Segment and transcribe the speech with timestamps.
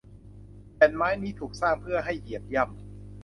[0.75, 2.79] แผ่นไม้นี้ถูกสร้างเพื่อให้เหยียบย่ำ